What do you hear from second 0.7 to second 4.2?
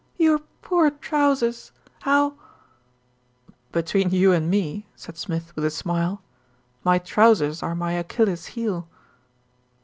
trousers, how" "Between